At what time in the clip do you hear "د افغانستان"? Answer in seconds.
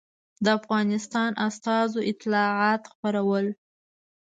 0.43-1.31